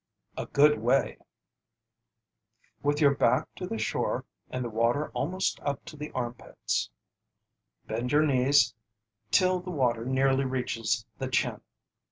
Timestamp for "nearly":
10.03-10.43